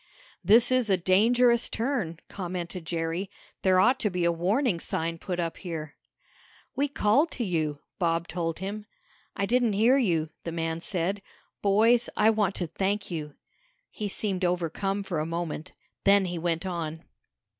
[0.43, 3.29] "This is a dangerous turn," commented Jerry.
[3.61, 5.95] "There ought to be a warning sign put up here."
[6.75, 8.87] "We called to you," Bob told him.
[9.35, 11.21] "I didn't hear you," the man said.
[11.61, 13.35] "Boys, I want to thank you!"
[13.91, 15.71] He seemed overcome for a moment.
[16.03, 17.03] Then he went on.